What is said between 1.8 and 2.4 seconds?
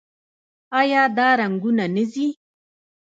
نه ځي؟